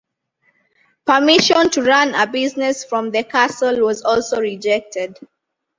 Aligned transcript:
Permission 1.05 1.69
to 1.69 1.83
run 1.83 2.15
a 2.15 2.25
business 2.25 2.83
from 2.83 3.11
the 3.11 3.23
Castle 3.23 3.85
was 3.85 4.01
also 4.01 4.39
rejected. 4.41 5.15